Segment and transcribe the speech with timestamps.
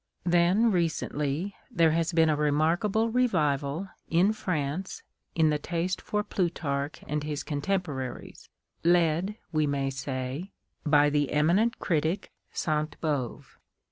[0.25, 5.03] Then, recently, there has been a remarkable revival, in France,
[5.35, 8.49] in the taste for Plutarch and his contemporaries,
[8.83, 10.53] led, we may say,
[10.83, 13.59] by the eminent critic Saint Beuve.